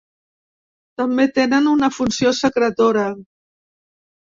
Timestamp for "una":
1.75-1.93